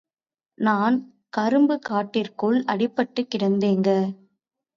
[0.57, 0.95] நான்
[1.37, 3.89] கரும்புக் காட்டிற்குள் அடிபட்டுக் கிடந்தேங்க!